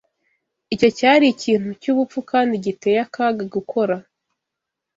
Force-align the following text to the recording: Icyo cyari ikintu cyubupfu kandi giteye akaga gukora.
Icyo 0.73 0.89
cyari 0.97 1.25
ikintu 1.33 1.69
cyubupfu 1.81 2.19
kandi 2.31 2.53
giteye 2.65 2.99
akaga 3.07 3.43
gukora. 3.55 3.95